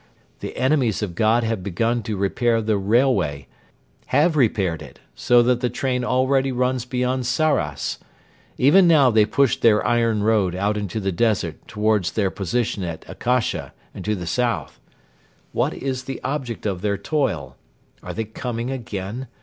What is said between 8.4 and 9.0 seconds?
Even